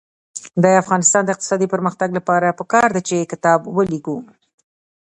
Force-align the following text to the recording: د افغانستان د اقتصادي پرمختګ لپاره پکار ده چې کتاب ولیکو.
د 0.63 0.65
افغانستان 0.81 1.21
د 1.23 1.29
اقتصادي 1.33 1.67
پرمختګ 1.73 2.09
لپاره 2.17 2.57
پکار 2.59 2.87
ده 2.95 3.01
چې 3.07 3.29
کتاب 3.31 3.59
ولیکو. 3.77 4.17